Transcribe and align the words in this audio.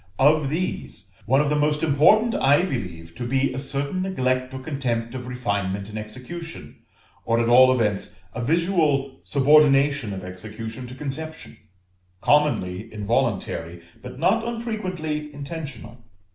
Of 0.17 0.49
these, 0.49 1.11
one 1.27 1.41
of 1.41 1.51
the 1.51 1.55
most 1.55 1.83
important 1.83 2.33
I 2.33 2.63
believe 2.63 3.13
to 3.13 3.27
be 3.27 3.53
a 3.53 3.59
certain 3.59 4.01
neglect 4.01 4.51
or 4.51 4.57
contempt 4.59 5.13
of 5.13 5.27
refinement 5.27 5.91
in 5.91 5.95
execution, 5.95 6.81
or, 7.23 7.39
at 7.39 7.47
all 7.47 7.71
events, 7.71 8.19
a 8.33 8.41
visible 8.41 9.19
subordination 9.23 10.11
of 10.11 10.23
execution 10.23 10.87
to 10.87 10.95
conception, 10.95 11.55
commonly 12.19 12.91
involuntary, 12.91 13.83
but 14.01 14.17
not 14.17 14.43
unfrequently 14.43 15.31
intentional. 15.35 15.99